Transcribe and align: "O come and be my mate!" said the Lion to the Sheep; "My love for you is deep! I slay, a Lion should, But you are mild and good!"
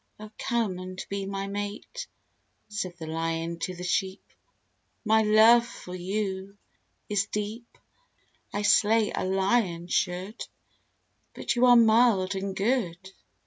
"O 0.19 0.31
come 0.39 0.79
and 0.79 1.05
be 1.09 1.27
my 1.27 1.45
mate!" 1.45 2.07
said 2.69 2.97
the 2.97 3.05
Lion 3.05 3.59
to 3.59 3.75
the 3.75 3.83
Sheep; 3.83 4.25
"My 5.05 5.21
love 5.21 5.63
for 5.63 5.93
you 5.93 6.57
is 7.07 7.27
deep! 7.27 7.77
I 8.51 8.63
slay, 8.63 9.11
a 9.13 9.23
Lion 9.23 9.85
should, 9.85 10.47
But 11.35 11.55
you 11.55 11.67
are 11.67 11.75
mild 11.75 12.33
and 12.33 12.55
good!" 12.55 13.11